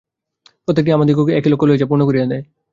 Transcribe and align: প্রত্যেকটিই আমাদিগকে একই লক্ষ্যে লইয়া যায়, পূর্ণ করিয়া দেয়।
প্রত্যেকটিই 0.65 0.95
আমাদিগকে 0.97 1.31
একই 1.33 1.49
লক্ষ্যে 1.51 1.67
লইয়া 1.67 1.79
যায়, 1.79 1.89
পূর্ণ 1.89 2.03
করিয়া 2.05 2.25
দেয়। 2.25 2.43